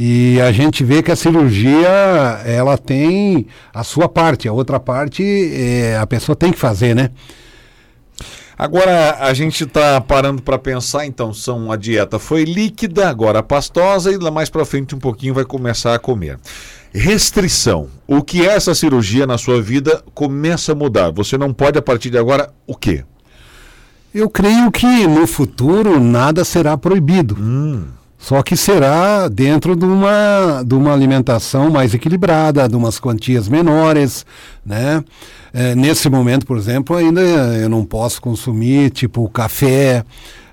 E 0.00 0.40
a 0.40 0.52
gente 0.52 0.84
vê 0.84 1.02
que 1.02 1.10
a 1.10 1.16
cirurgia, 1.16 1.88
ela 2.46 2.78
tem 2.78 3.48
a 3.74 3.82
sua 3.82 4.08
parte, 4.08 4.46
a 4.46 4.52
outra 4.52 4.78
parte 4.78 5.24
é, 5.52 5.98
a 5.98 6.06
pessoa 6.06 6.36
tem 6.36 6.52
que 6.52 6.58
fazer, 6.58 6.94
né? 6.94 7.10
Agora 8.56 9.16
a 9.18 9.34
gente 9.34 9.66
tá 9.66 10.00
parando 10.00 10.40
para 10.40 10.56
pensar, 10.56 11.04
então, 11.04 11.34
são 11.34 11.72
a 11.72 11.76
dieta 11.76 12.16
foi 12.16 12.44
líquida, 12.44 13.08
agora 13.08 13.42
pastosa 13.42 14.12
e 14.12 14.16
lá 14.16 14.30
mais 14.30 14.48
para 14.48 14.64
frente 14.64 14.94
um 14.94 15.00
pouquinho 15.00 15.34
vai 15.34 15.44
começar 15.44 15.96
a 15.96 15.98
comer. 15.98 16.38
Restrição. 16.94 17.88
O 18.06 18.22
que 18.22 18.46
é 18.46 18.54
essa 18.54 18.76
cirurgia 18.76 19.26
na 19.26 19.36
sua 19.36 19.60
vida 19.60 20.04
começa 20.14 20.70
a 20.70 20.76
mudar. 20.76 21.10
Você 21.10 21.36
não 21.36 21.52
pode 21.52 21.76
a 21.76 21.82
partir 21.82 22.10
de 22.10 22.18
agora 22.18 22.54
o 22.68 22.76
quê? 22.76 23.02
Eu 24.14 24.30
creio 24.30 24.70
que 24.70 25.08
no 25.08 25.26
futuro 25.26 25.98
nada 25.98 26.44
será 26.44 26.78
proibido. 26.78 27.36
Só 28.18 28.42
que 28.42 28.56
será 28.56 29.28
dentro 29.28 29.76
de 29.76 29.84
uma, 29.84 30.62
de 30.66 30.74
uma 30.74 30.92
alimentação 30.92 31.70
mais 31.70 31.94
equilibrada, 31.94 32.68
de 32.68 32.74
umas 32.74 32.98
quantias 32.98 33.48
menores, 33.48 34.26
né? 34.66 35.02
É, 35.54 35.74
nesse 35.74 36.10
momento, 36.10 36.44
por 36.44 36.58
exemplo, 36.58 36.94
ainda 36.96 37.20
eu 37.20 37.68
não 37.68 37.84
posso 37.84 38.20
consumir 38.20 38.90
tipo 38.90 39.28
café, 39.30 40.04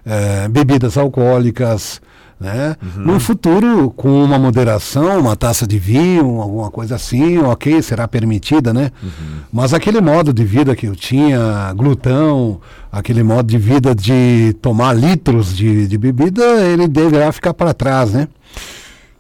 é, 0.06 0.48
bebidas 0.48 0.98
alcoólicas, 0.98 2.00
Né? 2.38 2.76
Uhum. 2.82 3.14
No 3.14 3.20
futuro, 3.20 3.90
com 3.92 4.24
uma 4.24 4.38
moderação, 4.38 5.20
uma 5.20 5.38
taça 5.38 5.66
de 5.66 5.80
vinho, 5.80 6.42
alguma 6.42 6.70
coisa 6.70 6.96
assim, 6.96 7.38
ok, 7.38 7.82
será 7.82 8.10
permitida, 8.10 8.74
né? 8.74 8.92
Uhum. 9.02 9.10
Mas 9.54 9.74
aquele 9.74 10.02
modo 10.02 10.34
de 10.34 10.44
vida 10.44 10.76
que 10.76 10.86
eu 10.86 10.96
tinha, 10.98 11.72
glutão, 11.74 12.60
aquele 12.92 13.24
modo 13.24 13.48
de 13.48 13.58
vida 13.58 13.96
de 13.96 14.54
tomar 14.62 14.92
litros 14.92 15.56
de, 15.56 15.88
de 15.88 15.98
bebida, 15.98 16.44
ele 16.66 16.90
deverá 16.90 17.32
ficar 17.32 17.54
para 17.54 17.74
trás, 17.74 18.12
né? 18.12 18.28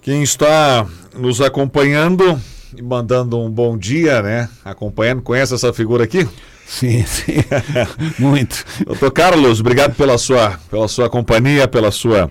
Quem 0.01 0.21
está 0.21 0.85
nos 1.17 1.39
acompanhando 1.39 2.39
e 2.77 2.81
mandando 2.81 3.39
um 3.39 3.49
bom 3.49 3.77
dia, 3.77 4.21
né? 4.21 4.49
Acompanhando, 4.63 5.21
conhece 5.21 5.53
essa 5.53 5.71
figura 5.71 6.03
aqui? 6.03 6.27
Sim, 6.67 7.03
sim, 7.07 7.35
muito. 8.19 8.65
Doutor 8.85 9.11
Carlos, 9.11 9.61
obrigado 9.61 9.95
pela 9.95 10.17
sua, 10.17 10.59
pela 10.69 10.87
sua 10.87 11.09
companhia, 11.09 11.67
pela 11.67 11.91
sua 11.91 12.29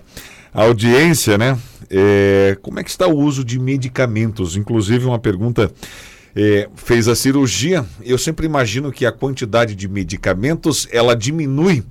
audiência, 0.63 1.37
né? 1.37 1.57
É, 1.89 2.57
como 2.61 2.79
é 2.79 2.83
que 2.83 2.89
está 2.89 3.07
o 3.07 3.17
uso 3.17 3.43
de 3.43 3.59
medicamentos? 3.59 4.55
Inclusive, 4.55 5.05
uma 5.05 5.19
pergunta. 5.19 5.71
É, 6.37 6.67
fez 6.75 7.07
a 7.07 7.15
cirurgia, 7.15 7.85
eu 8.03 8.17
sempre 8.17 8.45
imagino 8.45 8.91
que 8.91 9.05
a 9.05 9.11
quantidade 9.11 9.73
de 9.73 9.87
medicamentos 9.87 10.85
ela 10.91 11.15
diminui 11.15 11.81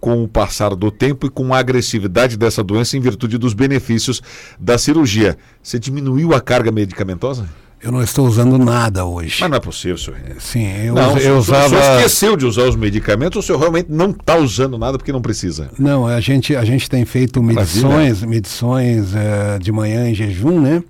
com 0.00 0.24
o 0.24 0.28
passar 0.28 0.74
do 0.74 0.90
tempo 0.90 1.26
e 1.26 1.30
com 1.30 1.52
a 1.52 1.58
agressividade 1.58 2.38
dessa 2.38 2.64
doença 2.64 2.96
em 2.96 3.00
virtude 3.00 3.36
dos 3.36 3.52
benefícios 3.52 4.22
da 4.58 4.78
cirurgia. 4.78 5.36
Você 5.62 5.78
diminuiu 5.78 6.34
a 6.34 6.40
carga 6.40 6.72
medicamentosa? 6.72 7.46
Eu 7.82 7.90
não 7.90 8.02
estou 8.02 8.26
usando 8.26 8.58
nada 8.58 9.06
hoje. 9.06 9.38
Mas 9.40 9.50
não 9.50 9.56
é 9.56 9.60
possível, 9.60 9.96
senhor. 9.96 10.18
Sim, 10.38 10.66
eu, 10.84 10.94
não, 10.94 11.16
eu 11.16 11.38
usava. 11.38 11.66
O 11.66 11.68
senhor 11.70 11.96
esqueceu 11.96 12.36
de 12.36 12.44
usar 12.44 12.64
os 12.64 12.76
medicamentos 12.76 13.36
ou 13.36 13.40
o 13.40 13.42
senhor 13.42 13.58
realmente 13.58 13.90
não 13.90 14.10
está 14.10 14.36
usando 14.36 14.76
nada 14.76 14.98
porque 14.98 15.10
não 15.12 15.22
precisa? 15.22 15.70
Não, 15.78 16.06
a 16.06 16.20
gente, 16.20 16.54
a 16.54 16.64
gente 16.64 16.90
tem 16.90 17.06
feito 17.06 17.42
medições, 17.42 18.22
medições 18.22 19.14
uh, 19.14 19.58
de 19.58 19.72
manhã 19.72 20.10
em 20.10 20.14
jejum, 20.14 20.60
né? 20.60 20.82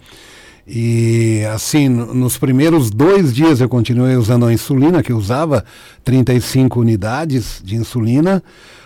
E 0.66 1.42
assim, 1.52 1.88
nos 1.88 2.38
primeiros 2.38 2.90
dois 2.90 3.34
dias 3.34 3.60
eu 3.60 3.68
continuei 3.68 4.16
usando 4.16 4.46
a 4.46 4.52
insulina, 4.52 5.02
que 5.02 5.12
eu 5.12 5.16
usava 5.16 5.64
35 6.04 6.80
unidades 6.80 7.60
de 7.64 7.76
insulina. 7.76 8.42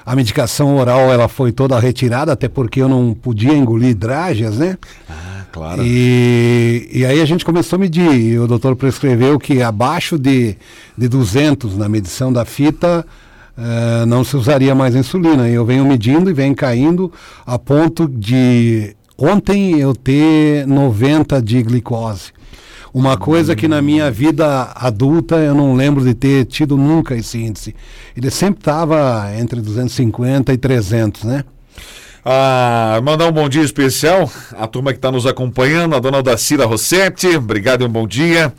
A 0.06 0.14
medicação 0.14 0.76
oral 0.76 1.12
ela 1.12 1.28
foi 1.28 1.52
toda 1.52 1.78
retirada, 1.78 2.32
até 2.32 2.48
porque 2.48 2.80
eu 2.80 2.88
não 2.88 3.14
podia 3.14 3.54
engolir 3.54 3.94
drágeas, 3.94 4.58
né? 4.58 4.78
Ah 5.08 5.34
Claro. 5.54 5.82
E, 5.84 6.88
e 6.92 7.06
aí 7.06 7.20
a 7.20 7.24
gente 7.24 7.44
começou 7.44 7.76
a 7.76 7.78
medir. 7.78 8.12
E 8.12 8.36
o 8.40 8.46
doutor 8.48 8.74
prescreveu 8.74 9.38
que 9.38 9.62
abaixo 9.62 10.18
de, 10.18 10.56
de 10.98 11.06
200 11.06 11.76
na 11.76 11.88
medição 11.88 12.32
da 12.32 12.44
fita 12.44 13.06
uh, 13.56 14.04
não 14.04 14.24
se 14.24 14.36
usaria 14.36 14.74
mais 14.74 14.96
insulina. 14.96 15.48
E 15.48 15.54
eu 15.54 15.64
venho 15.64 15.86
medindo 15.86 16.28
e 16.28 16.32
venho 16.32 16.56
caindo 16.56 17.12
a 17.46 17.56
ponto 17.56 18.08
de 18.08 18.96
ontem 19.16 19.78
eu 19.78 19.94
ter 19.94 20.66
90 20.66 21.40
de 21.42 21.62
glicose. 21.62 22.32
Uma 22.92 23.16
coisa 23.16 23.56
que 23.56 23.66
na 23.66 23.82
minha 23.82 24.08
vida 24.10 24.72
adulta 24.74 25.36
eu 25.36 25.54
não 25.54 25.74
lembro 25.74 26.04
de 26.04 26.14
ter 26.14 26.44
tido 26.44 26.76
nunca 26.76 27.16
esse 27.16 27.38
índice. 27.38 27.74
Ele 28.16 28.30
sempre 28.30 28.60
estava 28.60 29.32
entre 29.36 29.60
250 29.60 30.52
e 30.52 30.56
300, 30.56 31.24
né? 31.24 31.44
Ah, 32.24 33.00
mandar 33.02 33.26
um 33.26 33.32
bom 33.32 33.48
dia 33.48 33.62
especial 33.62 34.30
à 34.52 34.66
turma 34.66 34.92
que 34.92 34.98
está 34.98 35.10
nos 35.10 35.26
acompanhando, 35.26 35.94
a 35.94 35.98
dona 35.98 36.22
Dacira 36.22 36.64
Rossetti, 36.64 37.36
obrigado 37.36 37.82
e 37.82 37.84
um 37.84 37.90
bom 37.90 38.06
dia. 38.06 38.54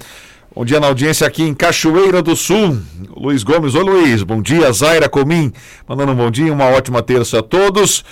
Bom 0.54 0.64
dia 0.64 0.80
na 0.80 0.88
audiência 0.88 1.26
aqui 1.26 1.44
em 1.44 1.54
Cachoeira 1.54 2.22
do 2.22 2.36
Sul. 2.36 2.78
Luiz 3.16 3.42
Gomes, 3.44 3.74
oi 3.74 3.84
Luiz, 3.84 4.22
bom 4.24 4.42
dia. 4.42 4.72
Zaira 4.72 5.10
Comim, 5.10 5.52
mandando 5.88 6.12
um 6.12 6.16
bom 6.16 6.30
dia, 6.30 6.54
uma 6.54 6.66
ótima 6.66 7.02
terça 7.02 7.40
a 7.40 7.42
todos. 7.42 8.06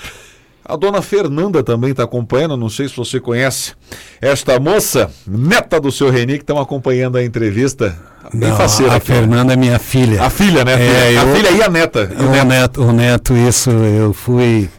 A 0.66 0.76
dona 0.78 1.02
Fernanda 1.02 1.62
também 1.62 1.92
está 1.92 2.04
acompanhando, 2.04 2.56
não 2.56 2.70
sei 2.70 2.88
se 2.88 2.96
você 2.96 3.20
conhece 3.20 3.74
esta 4.22 4.60
moça, 4.60 5.12
neta 5.28 5.80
do 5.80 5.92
seu 5.92 6.10
Reni, 6.10 6.34
que 6.34 6.44
estão 6.44 6.60
acompanhando 6.60 7.18
a 7.18 7.24
entrevista. 7.24 7.98
Bem 8.34 8.50
não, 8.50 8.58
faceira, 8.58 8.94
a 8.94 8.96
aqui, 8.96 9.08
Fernanda 9.08 9.54
é 9.54 9.56
minha 9.58 9.78
filha. 9.78 10.24
A 10.24 10.30
filha, 10.30 10.64
né? 10.64 10.74
É, 10.74 11.18
a 11.18 11.24
eu, 11.24 11.36
filha 11.36 11.52
e 11.52 11.62
a 11.62 11.70
neta. 11.70 12.10
o, 12.18 12.30
neto. 12.30 12.46
neto. 12.46 12.82
O 12.82 12.94
neto, 12.94 13.36
isso, 13.36 13.70
eu 13.70 14.14
fui 14.14 14.70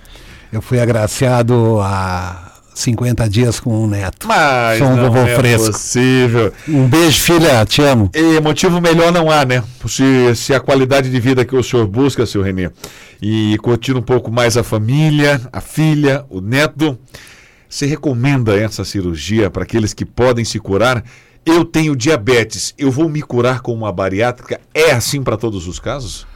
eu 0.55 0.63
fui 0.63 0.79
agraciado 0.79 1.81
há 1.83 2.54
50 2.75 3.29
dias 3.29 3.61
com 3.61 3.85
um 3.85 3.87
neto. 3.87 4.27
Mas 4.27 4.79
Sou 4.79 4.89
um 4.89 4.97
não 4.97 5.05
vovô 5.05 5.21
é 5.21 5.37
fresco. 5.37 5.73
possível. 5.73 6.53
Um 6.69 6.89
beijo, 6.89 7.21
filha, 7.21 7.65
te 7.65 7.81
amo. 7.83 8.11
E 8.13 8.41
motivo 8.41 8.81
melhor 8.81 9.13
não 9.13 9.31
há, 9.31 9.45
né? 9.45 9.63
Se, 9.87 10.35
se 10.35 10.53
a 10.53 10.61
qualidade 10.61 11.11
de 11.11 11.21
vida 11.21 11.45
que 11.45 11.55
o 11.55 11.63
senhor 11.63 11.87
busca, 11.87 12.27
seu 12.27 12.43
Renê, 12.43 12.71
e 13.23 13.57
curtir 13.59 13.97
um 13.97 14.03
pouco 14.03 14.31
mais 14.31 14.57
a 14.57 14.65
família, 14.65 15.41
a 15.53 15.61
filha, 15.61 16.25
o 16.29 16.41
neto, 16.41 16.99
você 17.69 17.87
recomenda 17.87 18.57
essa 18.59 18.85
cirurgia 18.85 19.49
para 19.51 19.63
aqueles 19.63 19.95
que 19.95 20.05
podem 20.05 20.45
se 20.45 20.59
curar? 20.59 21.05
Eu 21.47 21.65
tenho 21.65 21.95
diabetes, 21.95 22.75
eu 22.79 22.91
vou 22.91 23.09
me 23.09 23.21
curar 23.23 23.61
com 23.61 23.73
uma 23.73 23.93
bariátrica? 23.93 24.61
É 24.73 24.93
assim 24.93 25.23
para 25.23 25.37
todos 25.37 25.69
os 25.69 25.79
casos? 25.79 26.27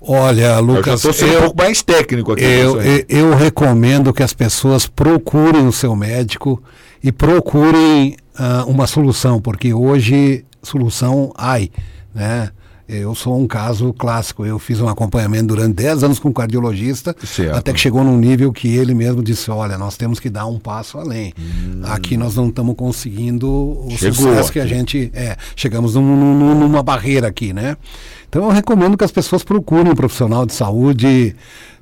Olha, 0.00 0.58
Lucas, 0.60 1.04
eu 1.04 1.10
estou 1.10 1.12
sendo 1.12 1.36
um 1.36 1.42
pouco 1.42 1.58
mais 1.58 1.82
técnico 1.82 2.32
aqui. 2.32 2.42
Eu, 2.42 2.80
eu, 2.80 3.04
eu, 3.08 3.34
recomendo 3.34 4.12
que 4.14 4.22
as 4.22 4.32
pessoas 4.32 4.86
procurem 4.86 5.66
o 5.66 5.72
seu 5.72 5.94
médico 5.94 6.62
e 7.04 7.12
procurem 7.12 8.16
uh, 8.38 8.68
uma 8.68 8.86
solução, 8.86 9.40
porque 9.40 9.74
hoje 9.74 10.44
solução 10.62 11.32
ai, 11.36 11.70
né? 12.14 12.50
Eu 12.90 13.14
sou 13.14 13.38
um 13.38 13.46
caso 13.46 13.92
clássico. 13.92 14.44
Eu 14.44 14.58
fiz 14.58 14.80
um 14.80 14.88
acompanhamento 14.88 15.46
durante 15.46 15.74
10 15.74 16.04
anos 16.04 16.18
com 16.18 16.30
um 16.30 16.32
cardiologista, 16.32 17.14
certo. 17.24 17.56
até 17.56 17.72
que 17.72 17.78
chegou 17.78 18.02
num 18.02 18.18
nível 18.18 18.52
que 18.52 18.76
ele 18.76 18.94
mesmo 18.94 19.22
disse: 19.22 19.50
olha, 19.50 19.78
nós 19.78 19.96
temos 19.96 20.18
que 20.18 20.28
dar 20.28 20.46
um 20.46 20.58
passo 20.58 20.98
além. 20.98 21.32
Hum. 21.38 21.82
Aqui 21.84 22.16
nós 22.16 22.34
não 22.34 22.48
estamos 22.48 22.74
conseguindo 22.74 23.48
o 23.48 23.90
Chegou 23.96 24.14
sucesso 24.14 24.50
aqui. 24.50 24.52
que 24.52 24.60
a 24.60 24.66
gente. 24.66 25.10
É, 25.14 25.36
chegamos 25.54 25.94
num, 25.94 26.34
num, 26.34 26.58
numa 26.58 26.82
barreira 26.82 27.28
aqui, 27.28 27.52
né? 27.52 27.76
Então 28.28 28.44
eu 28.44 28.50
recomendo 28.50 28.96
que 28.96 29.04
as 29.04 29.12
pessoas 29.12 29.42
procurem 29.42 29.92
um 29.92 29.96
profissional 29.96 30.44
de 30.44 30.52
saúde 30.52 31.34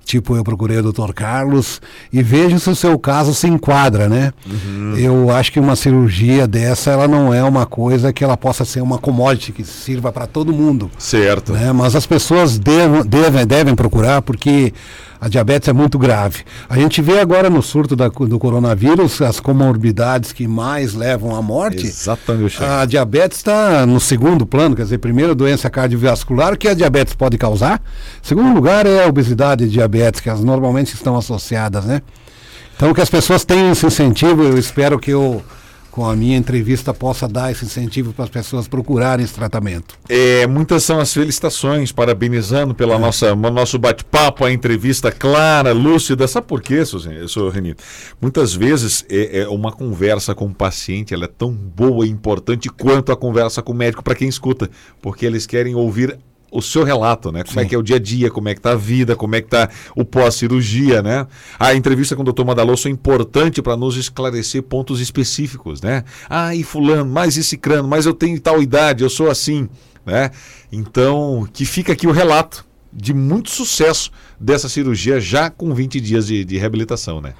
tipo 0.08 0.34
eu 0.34 0.42
procurei 0.42 0.78
o 0.78 0.92
Dr. 0.92 1.12
Carlos 1.12 1.82
e 2.10 2.22
veja 2.22 2.58
se 2.58 2.70
o 2.70 2.74
seu 2.74 2.98
caso 2.98 3.34
se 3.34 3.46
enquadra, 3.46 4.08
né? 4.08 4.32
Uhum. 4.46 4.94
Eu 4.96 5.30
acho 5.30 5.52
que 5.52 5.60
uma 5.60 5.76
cirurgia 5.76 6.48
dessa 6.48 6.90
ela 6.90 7.06
não 7.06 7.32
é 7.32 7.44
uma 7.44 7.66
coisa 7.66 8.10
que 8.10 8.24
ela 8.24 8.36
possa 8.36 8.64
ser 8.64 8.80
uma 8.80 8.96
commodity 8.96 9.52
que 9.52 9.62
sirva 9.62 10.10
para 10.10 10.26
todo 10.26 10.50
mundo. 10.50 10.90
Certo. 10.96 11.52
Né? 11.52 11.72
Mas 11.72 11.94
as 11.94 12.06
pessoas 12.06 12.58
devem, 12.58 13.04
devem, 13.04 13.46
devem 13.46 13.74
procurar 13.74 14.22
porque 14.22 14.72
a 15.20 15.28
diabetes 15.28 15.68
é 15.68 15.72
muito 15.72 15.98
grave. 15.98 16.44
A 16.68 16.78
gente 16.78 17.02
vê 17.02 17.18
agora 17.18 17.50
no 17.50 17.62
surto 17.62 17.96
da, 17.96 18.08
do 18.08 18.38
coronavírus 18.38 19.20
as 19.20 19.40
comorbidades 19.40 20.32
que 20.32 20.46
mais 20.46 20.94
levam 20.94 21.34
à 21.34 21.42
morte. 21.42 21.86
Exatamente. 21.86 22.62
A 22.62 22.84
diabetes 22.84 23.38
está 23.38 23.84
no 23.84 23.98
segundo 23.98 24.46
plano, 24.46 24.76
quer 24.76 24.82
dizer, 24.82 24.98
primeiro 24.98 25.34
doença 25.34 25.68
cardiovascular 25.68 26.56
que 26.56 26.68
a 26.68 26.74
diabetes 26.74 27.14
pode 27.14 27.36
causar. 27.36 27.82
Segundo 28.22 28.54
lugar 28.54 28.86
é 28.86 29.04
a 29.04 29.08
obesidade 29.08 29.64
e 29.64 29.68
diabetes, 29.68 30.20
que 30.20 30.30
as 30.30 30.42
normalmente 30.42 30.94
estão 30.94 31.16
associadas, 31.16 31.84
né? 31.84 32.02
Então 32.76 32.94
que 32.94 33.00
as 33.00 33.10
pessoas 33.10 33.44
tenham 33.44 33.72
esse 33.72 33.84
incentivo, 33.86 34.44
eu 34.44 34.56
espero 34.56 35.00
que 35.00 35.10
eu 35.10 35.42
com 35.98 36.08
a 36.08 36.14
minha 36.14 36.36
entrevista 36.36 36.94
possa 36.94 37.26
dar 37.26 37.50
esse 37.50 37.64
incentivo 37.64 38.12
para 38.12 38.22
as 38.22 38.30
pessoas 38.30 38.68
procurarem 38.68 39.24
esse 39.24 39.34
tratamento. 39.34 39.98
É, 40.08 40.46
muitas 40.46 40.84
são 40.84 41.00
as 41.00 41.12
felicitações, 41.12 41.90
parabenizando 41.90 42.72
pela 42.72 42.94
é. 42.94 42.98
nossa 42.98 43.34
nosso 43.34 43.80
bate-papo, 43.80 44.44
a 44.44 44.52
entrevista 44.52 45.10
clara, 45.10 45.72
lúcida. 45.72 46.28
Sabe 46.28 46.46
por 46.46 46.62
quê, 46.62 46.86
senhor 46.86 47.52
Reni? 47.52 47.74
Muitas 48.20 48.54
vezes 48.54 49.04
é, 49.10 49.40
é, 49.40 49.48
uma 49.48 49.72
conversa 49.72 50.36
com 50.36 50.46
o 50.46 50.54
paciente, 50.54 51.12
ela 51.12 51.24
é 51.24 51.28
tão 51.28 51.50
boa 51.50 52.06
e 52.06 52.10
importante 52.10 52.68
quanto 52.68 53.10
a 53.10 53.16
conversa 53.16 53.60
com 53.60 53.72
o 53.72 53.74
médico 53.74 54.04
para 54.04 54.14
quem 54.14 54.28
escuta, 54.28 54.70
porque 55.02 55.26
eles 55.26 55.46
querem 55.46 55.74
ouvir 55.74 56.16
o 56.50 56.62
seu 56.62 56.82
relato, 56.84 57.30
né? 57.30 57.42
Como 57.44 57.58
Sim. 57.58 57.66
é 57.66 57.68
que 57.68 57.74
é 57.74 57.78
o 57.78 57.82
dia 57.82 57.96
a 57.96 57.98
dia, 57.98 58.30
como 58.30 58.48
é 58.48 58.54
que 58.54 58.60
tá 58.60 58.72
a 58.72 58.76
vida, 58.76 59.14
como 59.14 59.36
é 59.36 59.40
que 59.40 59.48
tá 59.48 59.68
o 59.94 60.04
pós-cirurgia, 60.04 61.02
né? 61.02 61.26
A 61.58 61.74
entrevista 61.74 62.16
com 62.16 62.22
o 62.22 62.32
Dr. 62.32 62.44
Madaloso 62.44 62.88
é 62.88 62.90
importante 62.90 63.60
para 63.60 63.76
nos 63.76 63.96
esclarecer 63.96 64.62
pontos 64.62 65.00
específicos, 65.00 65.82
né? 65.82 66.04
Ah, 66.28 66.54
e 66.54 66.62
fulano, 66.62 67.10
mais 67.10 67.36
esse 67.36 67.56
crânio, 67.56 67.88
mas 67.88 68.06
eu 68.06 68.14
tenho 68.14 68.40
tal 68.40 68.62
idade, 68.62 69.02
eu 69.02 69.10
sou 69.10 69.30
assim, 69.30 69.68
né? 70.06 70.30
Então, 70.72 71.46
que 71.52 71.64
fica 71.64 71.92
aqui 71.92 72.06
o 72.06 72.12
relato 72.12 72.66
de 72.92 73.12
muito 73.12 73.50
sucesso 73.50 74.10
dessa 74.40 74.68
cirurgia 74.68 75.20
já 75.20 75.50
com 75.50 75.74
20 75.74 76.00
dias 76.00 76.26
de, 76.26 76.44
de 76.44 76.56
reabilitação, 76.56 77.20
né? 77.20 77.34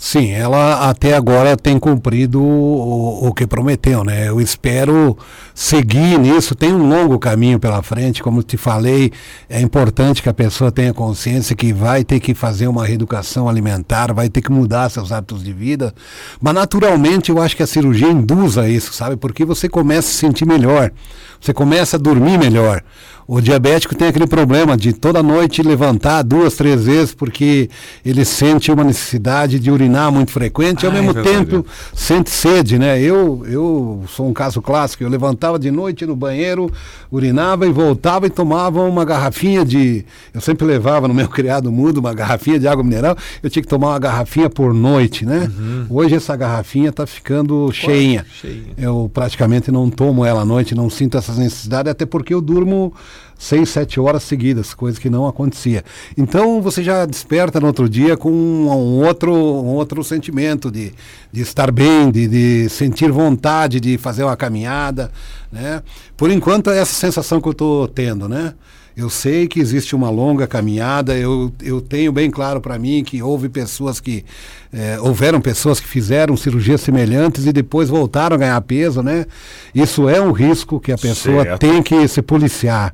Sim, 0.00 0.30
ela 0.30 0.88
até 0.88 1.16
agora 1.16 1.56
tem 1.56 1.76
cumprido 1.76 2.40
o, 2.40 3.26
o, 3.26 3.34
que 3.34 3.48
prometeu, 3.48 4.04
né? 4.04 4.28
Eu 4.28 4.40
espero 4.40 5.18
seguir 5.52 6.16
nisso. 6.20 6.54
Tem 6.54 6.72
um 6.72 6.88
longo 6.88 7.18
caminho 7.18 7.58
pela 7.58 7.82
frente, 7.82 8.22
como 8.22 8.40
te 8.40 8.56
falei, 8.56 9.10
é 9.48 9.60
importante 9.60 10.22
que 10.22 10.28
a 10.28 10.32
pessoa 10.32 10.70
tenha 10.70 10.94
consciência 10.94 11.56
que 11.56 11.72
vai 11.72 12.04
ter 12.04 12.20
que 12.20 12.32
fazer 12.32 12.68
uma 12.68 12.86
reeducação 12.86 13.48
alimentar, 13.48 14.14
vai 14.14 14.28
ter 14.28 14.40
que 14.40 14.52
mudar 14.52 14.88
seus 14.88 15.10
hábitos 15.10 15.42
de 15.42 15.52
vida. 15.52 15.92
Mas 16.40 16.54
naturalmente 16.54 17.30
eu 17.30 17.42
acho 17.42 17.56
que 17.56 17.64
a 17.64 17.66
cirurgia 17.66 18.08
induz 18.08 18.56
a 18.56 18.68
isso, 18.68 18.92
sabe? 18.92 19.16
Porque 19.16 19.44
você 19.44 19.68
começa 19.68 20.06
a 20.06 20.12
se 20.12 20.18
sentir 20.18 20.46
melhor, 20.46 20.92
você 21.40 21.52
começa 21.52 21.96
a 21.96 22.00
dormir 22.00 22.38
melhor. 22.38 22.82
O 23.30 23.42
diabético 23.42 23.94
tem 23.94 24.08
aquele 24.08 24.26
problema 24.26 24.74
de 24.74 24.90
toda 24.94 25.22
noite 25.22 25.62
levantar 25.62 26.22
duas, 26.22 26.54
três 26.54 26.86
vezes 26.86 27.14
porque 27.14 27.68
ele 28.02 28.24
sente 28.24 28.72
uma 28.72 28.82
necessidade 28.82 29.58
de 29.60 29.70
urinar 29.70 30.10
muito 30.10 30.32
frequente, 30.32 30.84
e 30.84 30.86
ao 30.86 30.92
Ah, 30.92 30.96
é 30.96 30.98
mesmo 31.02 31.12
verdade. 31.12 31.36
tempo 31.44 31.66
sente 31.94 32.30
sede, 32.30 32.78
né? 32.78 32.98
Eu, 32.98 33.44
eu 33.46 34.02
sou 34.08 34.26
um 34.26 34.32
caso 34.32 34.62
clássico, 34.62 35.04
eu 35.04 35.10
levantava 35.10 35.58
de 35.58 35.70
noite 35.70 36.06
no 36.06 36.16
banheiro, 36.16 36.72
urinava 37.12 37.66
e 37.66 37.70
voltava 37.70 38.26
e 38.26 38.30
tomava 38.30 38.80
uma 38.80 39.04
garrafinha 39.04 39.62
de. 39.62 40.06
Eu 40.32 40.40
sempre 40.40 40.66
levava 40.66 41.06
no 41.06 41.12
meu 41.12 41.28
criado 41.28 41.70
mudo 41.70 41.98
uma 41.98 42.14
garrafinha 42.14 42.58
de 42.58 42.66
água 42.66 42.82
mineral, 42.82 43.14
eu 43.42 43.50
tinha 43.50 43.62
que 43.62 43.68
tomar 43.68 43.88
uma 43.88 43.98
garrafinha 43.98 44.48
por 44.48 44.72
noite, 44.72 45.26
né? 45.26 45.50
Hoje 45.90 46.14
essa 46.14 46.34
garrafinha 46.34 46.88
está 46.88 47.06
ficando 47.06 47.70
cheinha. 47.72 48.24
cheinha. 48.40 48.72
Eu 48.78 49.10
praticamente 49.12 49.70
não 49.70 49.90
tomo 49.90 50.24
ela 50.24 50.40
à 50.40 50.44
noite, 50.46 50.74
não 50.74 50.88
sinto 50.88 51.18
essa 51.18 51.27
necessidade, 51.36 51.90
até 51.90 52.06
porque 52.06 52.32
eu 52.32 52.40
durmo 52.40 52.94
seis, 53.38 53.68
sete 53.68 54.00
horas 54.00 54.22
seguidas, 54.22 54.74
coisa 54.74 55.00
que 55.00 55.10
não 55.10 55.26
acontecia. 55.26 55.84
Então 56.16 56.60
você 56.60 56.82
já 56.82 57.04
desperta 57.06 57.60
no 57.60 57.66
outro 57.66 57.88
dia 57.88 58.16
com 58.16 58.30
um, 58.30 58.68
um 58.68 59.04
outro, 59.04 59.32
um 59.32 59.74
outro 59.74 60.02
sentimento 60.02 60.70
de, 60.70 60.92
de 61.30 61.40
estar 61.40 61.70
bem, 61.70 62.10
de, 62.10 62.26
de 62.26 62.68
sentir 62.68 63.12
vontade 63.12 63.80
de 63.80 63.98
fazer 63.98 64.24
uma 64.24 64.36
caminhada, 64.36 65.10
né? 65.52 65.82
Por 66.16 66.30
enquanto 66.30 66.70
é 66.70 66.78
essa 66.78 66.94
sensação 66.94 67.40
que 67.40 67.48
eu 67.48 67.52
estou 67.52 67.86
tendo, 67.86 68.28
né? 68.28 68.54
Eu 68.98 69.08
sei 69.08 69.46
que 69.46 69.60
existe 69.60 69.94
uma 69.94 70.10
longa 70.10 70.44
caminhada, 70.44 71.16
eu, 71.16 71.52
eu 71.62 71.80
tenho 71.80 72.10
bem 72.10 72.28
claro 72.28 72.60
para 72.60 72.76
mim 72.76 73.04
que 73.04 73.22
houve 73.22 73.48
pessoas 73.48 74.00
que. 74.00 74.24
eh, 74.72 74.98
houveram 75.00 75.40
pessoas 75.40 75.78
que 75.78 75.86
fizeram 75.86 76.36
cirurgias 76.36 76.80
semelhantes 76.80 77.46
e 77.46 77.52
depois 77.52 77.88
voltaram 77.88 78.34
a 78.34 78.38
ganhar 78.40 78.60
peso, 78.62 79.00
né? 79.00 79.24
Isso 79.72 80.08
é 80.08 80.20
um 80.20 80.32
risco 80.32 80.80
que 80.80 80.90
a 80.90 80.98
pessoa 80.98 81.44
Certo. 81.44 81.60
tem 81.60 81.80
que 81.80 82.08
se 82.08 82.20
policiar. 82.20 82.92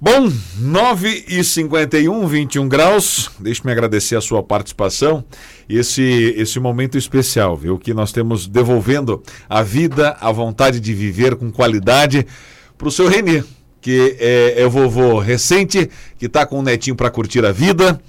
Bom, 0.00 0.28
9 0.58 1.26
e 1.28 1.44
51, 1.44 2.26
21 2.26 2.68
graus. 2.68 3.30
Deixe-me 3.38 3.70
agradecer 3.70 4.16
a 4.16 4.20
sua 4.20 4.42
participação 4.42 5.24
e 5.68 5.78
esse, 5.78 6.02
esse 6.36 6.58
momento 6.58 6.98
especial, 6.98 7.56
viu? 7.56 7.78
Que 7.78 7.94
nós 7.94 8.10
temos 8.10 8.48
devolvendo 8.48 9.22
a 9.48 9.62
vida, 9.62 10.16
a 10.20 10.32
vontade 10.32 10.80
de 10.80 10.92
viver 10.92 11.36
com 11.36 11.52
qualidade 11.52 12.26
para 12.76 12.88
o 12.88 12.90
seu 12.90 13.06
Renê, 13.06 13.44
que 13.82 14.16
é, 14.20 14.62
é 14.62 14.68
vovô 14.68 15.18
recente, 15.18 15.90
que 16.16 16.26
está 16.26 16.46
com 16.46 16.60
um 16.60 16.62
netinho 16.62 16.96
para 16.96 17.10
curtir 17.10 17.44
a 17.44 17.50
vida. 17.52 18.00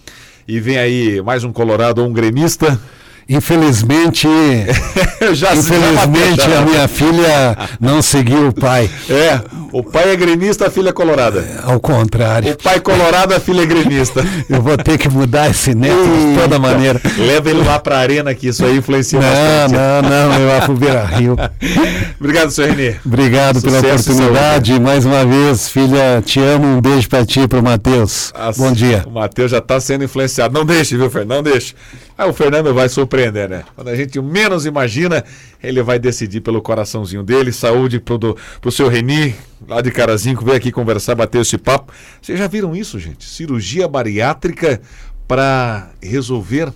E 0.48 0.60
vem 0.60 0.78
aí 0.78 1.22
mais 1.22 1.44
um 1.44 1.52
colorado 1.52 2.02
ou 2.02 2.08
um 2.08 2.14
gremista. 2.14 2.80
Infelizmente, 3.28 4.28
já 5.34 5.54
infelizmente 5.56 6.42
já- 6.42 6.60
a 6.60 6.62
minha 6.66 6.88
filha 6.88 7.58
não 7.80 8.02
seguiu 8.02 8.50
o 8.50 8.54
pai. 8.54 8.90
É, 9.10 9.40
o 9.72 9.82
pai 9.82 10.12
é 10.12 10.16
gremista, 10.16 10.68
a 10.68 10.70
filha 10.70 10.90
é 10.90 10.92
colorada. 10.94 11.44
Ao 11.64 11.80
contrário, 11.80 12.52
O 12.54 12.58
pai 12.62 12.80
colorado, 12.80 13.34
a 13.34 13.40
filha 13.40 13.62
é 13.62 13.66
gremista. 13.66 14.24
eu 14.50 14.62
vou 14.62 14.78
ter 14.78 14.98
que 14.98 15.10
mudar 15.10 15.50
esse 15.50 15.74
neto 15.74 15.96
de 15.96 16.40
toda 16.42 16.60
maneira. 16.60 17.02
Leva 17.18 17.50
ele 17.50 17.64
lá 17.64 17.80
pra 17.80 17.98
arena 17.98 18.34
que 18.36 18.48
isso 18.48 18.66
aí 18.66 18.78
influencia 18.78 19.20
Não, 19.20 19.28
bastante. 19.28 19.74
não, 19.74 20.30
não, 20.30 20.40
eu 20.40 20.50
vou 20.52 20.62
pro 20.62 20.76
Beira 20.76 21.06
Rio. 21.06 21.36
Obrigado, 22.20 22.52
senhor 22.52 22.70
Renê. 22.72 22.96
Obrigado 23.06 23.62
pela 23.62 23.78
Sucesso 23.80 24.10
e 24.10 24.14
oportunidade. 24.14 24.80
Mais 24.80 25.06
uma 25.06 25.26
vez, 25.26 25.68
filha, 25.70 26.22
te 26.26 26.40
amo. 26.40 26.66
Um 26.78 26.82
beijo 26.82 27.10
pra 27.10 27.26
ti 27.26 27.42
e 27.42 27.48
pro 27.48 27.64
Matheus. 27.64 28.32
As- 28.36 28.58
Bom 28.58 28.72
dia. 28.72 29.04
O 29.08 29.12
Matheus 29.12 29.52
já 29.52 29.58
está 29.60 29.80
sendo 29.80 30.04
influenciado. 30.04 30.54
Não 30.54 30.66
deixe, 30.66 30.96
viu, 30.98 31.10
Fernando? 31.10 31.34
Não 31.34 31.52
deixe. 31.52 31.74
Ah, 32.18 32.28
o 32.28 32.34
Fernando 32.34 32.74
vai 32.74 32.88
surpreender, 32.90 33.50
né? 33.50 33.64
Quando 33.76 33.88
a 33.88 33.96
gente 33.96 34.22
menos 34.22 34.66
imagina, 34.66 35.24
ele 35.62 35.82
vai 35.82 35.98
decidir 35.98 36.42
pelo 36.42 36.62
coraçãozinho 36.62 37.24
dele. 37.24 37.52
Saúde 37.52 38.00
pro, 38.00 38.18
do, 38.18 38.38
pro 38.62 38.72
seu 38.72 38.88
Reni, 38.88 39.36
lá 39.68 39.82
de 39.82 39.92
Carazinho, 39.92 40.38
que 40.38 40.44
veio 40.44 40.58
aqui 40.58 40.72
conversar, 40.72 41.16
bater 41.16 41.42
esse 41.42 41.58
papo. 41.58 41.92
Vocês 42.22 42.38
já 42.38 42.48
viram 42.48 42.76
isso, 42.76 43.00
gente? 43.00 43.26
Cirurgia 43.26 43.88
bariátrica 43.88 44.80
para 45.28 45.90
resolver 46.02 46.72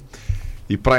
e 0.69 0.75
para 0.75 0.97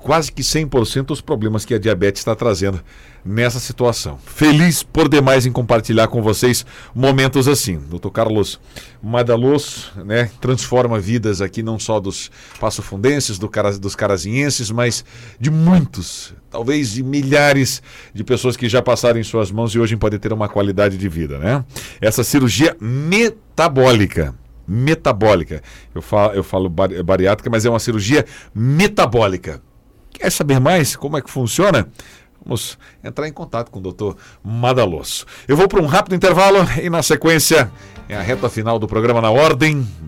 quase 0.00 0.32
que 0.32 0.42
100% 0.42 1.10
os 1.10 1.20
problemas 1.20 1.64
que 1.64 1.74
a 1.74 1.78
diabetes 1.78 2.20
está 2.20 2.34
trazendo 2.34 2.82
nessa 3.24 3.60
situação. 3.60 4.18
Feliz 4.24 4.82
por 4.82 5.08
demais 5.08 5.46
em 5.46 5.52
compartilhar 5.52 6.08
com 6.08 6.22
vocês 6.22 6.66
momentos 6.94 7.46
assim. 7.46 7.78
Dr. 7.78 8.08
Carlos 8.10 8.58
Madaluz, 9.02 9.92
né, 10.04 10.30
transforma 10.40 10.98
vidas 10.98 11.40
aqui 11.40 11.62
não 11.62 11.78
só 11.78 12.00
dos 12.00 12.30
passofundenses, 12.58 13.38
do 13.38 13.48
cara, 13.48 13.78
dos 13.78 13.94
carazinhenses, 13.94 14.70
mas 14.70 15.04
de 15.38 15.50
muitos, 15.50 16.34
talvez 16.50 16.92
de 16.92 17.02
milhares 17.02 17.82
de 18.12 18.24
pessoas 18.24 18.56
que 18.56 18.68
já 18.68 18.82
passaram 18.82 19.20
em 19.20 19.24
suas 19.24 19.50
mãos 19.50 19.74
e 19.74 19.78
hoje 19.78 19.96
podem 19.96 20.18
ter 20.18 20.32
uma 20.32 20.48
qualidade 20.48 20.96
de 20.96 21.08
vida, 21.08 21.38
né? 21.38 21.64
Essa 22.00 22.24
cirurgia 22.24 22.76
metabólica 22.80 24.34
metabólica. 24.66 25.62
Eu 25.94 26.02
falo, 26.02 26.32
eu 26.34 26.42
falo 26.44 26.68
bari- 26.68 27.02
bariátrica, 27.02 27.50
mas 27.50 27.64
é 27.64 27.70
uma 27.70 27.78
cirurgia 27.78 28.24
metabólica. 28.54 29.62
Quer 30.12 30.30
saber 30.30 30.60
mais 30.60 30.94
como 30.96 31.16
é 31.16 31.22
que 31.22 31.30
funciona? 31.30 31.88
Vamos 32.44 32.76
entrar 33.04 33.28
em 33.28 33.32
contato 33.32 33.70
com 33.70 33.78
o 33.78 33.82
doutor 33.82 34.16
Madalosso. 34.42 35.24
Eu 35.46 35.56
vou 35.56 35.68
para 35.68 35.80
um 35.80 35.86
rápido 35.86 36.14
intervalo 36.16 36.58
e 36.82 36.90
na 36.90 37.02
sequência 37.02 37.70
é 38.08 38.16
a 38.16 38.20
reta 38.20 38.48
final 38.50 38.78
do 38.80 38.88
programa 38.88 39.20
na 39.20 39.30
ordem 39.30 39.86
do 40.00 40.06